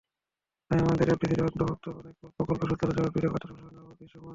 [0.71, 4.29] তাই আমাদের এডিপিতে অন্তর্ভুক্ত অনেক প্রকল্পেই স্বচ্ছতা-জবাবদিহি তথা সুশাসনের অভাব দৃশ্যমান।